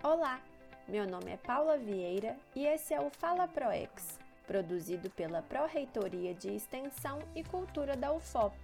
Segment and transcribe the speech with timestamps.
[0.00, 0.40] Olá,
[0.86, 4.16] meu nome é Paula Vieira e esse é o Fala ProEx,
[4.46, 8.56] produzido pela Pró-Reitoria de Extensão e Cultura da UFOP.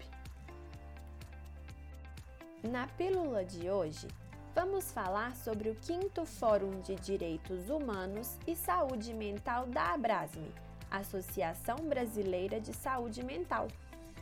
[2.62, 4.06] Na pílula de hoje,
[4.54, 10.54] vamos falar sobre o 5 Fórum de Direitos Humanos e Saúde Mental da Abrasme,
[10.88, 13.66] Associação Brasileira de Saúde Mental.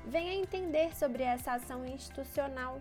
[0.07, 2.81] Venha entender sobre essa ação institucional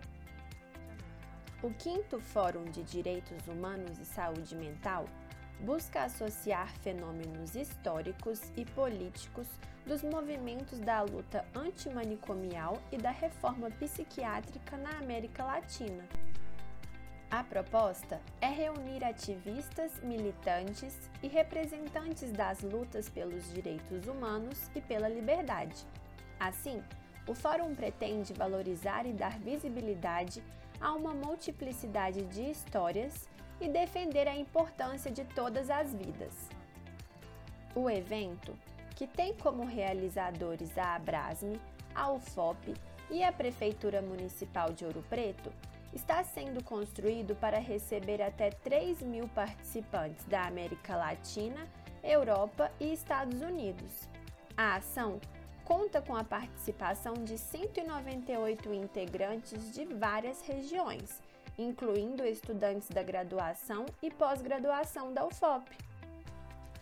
[1.62, 5.04] o quinto Fórum de Direitos Humanos e Saúde Mental
[5.60, 9.46] busca associar fenômenos históricos e políticos
[9.86, 16.04] dos movimentos da luta antimanicomial e da reforma psiquiátrica na América Latina.
[17.30, 25.08] A proposta é reunir ativistas, militantes e representantes das lutas pelos direitos humanos e pela
[25.08, 25.86] liberdade.
[26.40, 26.82] Assim,
[27.26, 30.42] o Fórum pretende valorizar e dar visibilidade
[30.80, 33.28] a uma multiplicidade de histórias
[33.60, 36.48] e defender a importância de todas as vidas.
[37.74, 38.58] O evento,
[38.96, 41.60] que tem como realizadores a Abrasme,
[41.94, 42.74] a UFOP
[43.10, 45.52] e a Prefeitura Municipal de Ouro Preto,
[45.94, 51.68] está sendo construído para receber até 3 mil participantes da América Latina,
[52.02, 54.08] Europa e Estados Unidos.
[54.56, 55.20] A ação
[55.72, 61.22] conta com a participação de 198 integrantes de várias regiões,
[61.58, 65.70] incluindo estudantes da graduação e pós-graduação da UFOP.